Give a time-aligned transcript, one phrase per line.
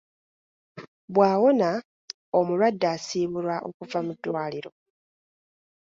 [1.13, 1.69] Bw'awona,
[2.37, 4.71] omulwadde asiibulwa okuva mu ddwaliro.